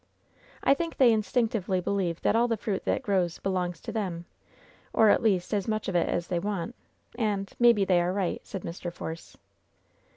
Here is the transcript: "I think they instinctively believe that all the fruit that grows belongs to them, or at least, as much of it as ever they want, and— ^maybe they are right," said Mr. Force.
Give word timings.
"I 0.63 0.73
think 0.73 0.97
they 0.97 1.13
instinctively 1.13 1.79
believe 1.79 2.21
that 2.23 2.35
all 2.35 2.47
the 2.47 2.57
fruit 2.57 2.85
that 2.85 3.03
grows 3.03 3.37
belongs 3.37 3.79
to 3.81 3.91
them, 3.91 4.25
or 4.93 5.09
at 5.09 5.21
least, 5.21 5.53
as 5.53 5.67
much 5.67 5.87
of 5.87 5.95
it 5.95 6.09
as 6.09 6.25
ever 6.25 6.29
they 6.29 6.39
want, 6.39 6.73
and— 7.19 7.45
^maybe 7.61 7.85
they 7.85 8.01
are 8.01 8.11
right," 8.11 8.41
said 8.43 8.63
Mr. 8.63 8.91
Force. 8.91 9.37